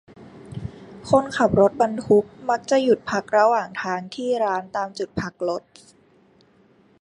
[1.09, 5.61] คนขับรถบรรทุกมักจะหยุดพักระหว่างทางที่ร้านตามจุดพักรถ